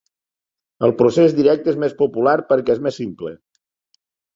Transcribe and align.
El 0.87 0.93
procés 1.01 1.37
directe 1.41 1.73
és 1.75 1.79
més 1.85 1.95
popular 2.03 2.37
perquè 2.51 2.77
és 2.79 2.87
més 2.89 3.03
simple. 3.05 3.41